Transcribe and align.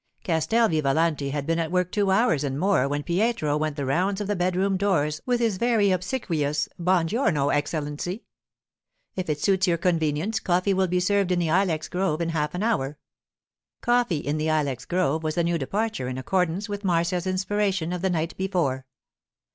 Castel 0.23 0.67
Vivalanti 0.67 1.29
had 1.29 1.45
been 1.45 1.59
at 1.59 1.69
work 1.71 1.91
two 1.91 2.09
hours 2.09 2.43
and 2.43 2.59
more 2.59 2.87
when 2.87 3.03
Pietro 3.03 3.55
went 3.55 3.75
the 3.75 3.85
rounds 3.85 4.19
of 4.19 4.25
the 4.25 4.35
bedroom 4.35 4.75
doors 4.75 5.21
with 5.27 5.39
his 5.39 5.57
very 5.57 5.91
obsequious, 5.91 6.67
'Buon 6.79 7.05
giorno, 7.05 7.49
Excellency; 7.49 8.23
if 9.15 9.29
it 9.29 9.39
suits 9.39 9.67
your 9.67 9.77
convenience, 9.77 10.39
coffee 10.39 10.73
will 10.73 10.87
be 10.87 10.99
served 10.99 11.31
in 11.31 11.37
the 11.37 11.49
ilex 11.51 11.87
grove 11.87 12.19
in 12.19 12.29
half 12.29 12.55
an 12.55 12.63
hour.' 12.63 12.97
Coffee 13.81 14.17
in 14.17 14.39
the 14.39 14.49
ilex 14.49 14.85
grove 14.85 15.21
was 15.21 15.37
a 15.37 15.43
new 15.43 15.59
departure 15.59 16.07
in 16.07 16.17
accordance 16.17 16.67
with 16.67 16.83
Marcia's 16.83 17.27
inspiration 17.27 17.93
of 17.93 18.01
the 18.01 18.09
night 18.09 18.35
before. 18.37 18.87